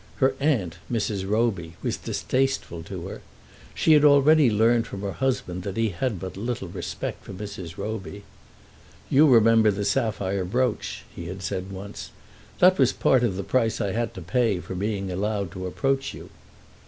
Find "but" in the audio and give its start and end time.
6.19-6.35